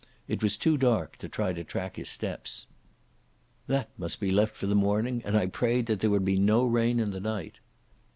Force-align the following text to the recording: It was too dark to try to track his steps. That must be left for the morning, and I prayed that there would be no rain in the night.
It 0.27 0.41
was 0.41 0.57
too 0.57 0.77
dark 0.79 1.17
to 1.17 1.29
try 1.29 1.53
to 1.53 1.63
track 1.63 1.95
his 1.97 2.09
steps. 2.09 2.65
That 3.67 3.91
must 3.99 4.19
be 4.19 4.31
left 4.31 4.55
for 4.57 4.65
the 4.65 4.73
morning, 4.73 5.21
and 5.23 5.37
I 5.37 5.45
prayed 5.45 5.85
that 5.85 5.99
there 5.99 6.09
would 6.09 6.25
be 6.25 6.39
no 6.39 6.65
rain 6.65 6.99
in 6.99 7.11
the 7.11 7.19
night. 7.19 7.59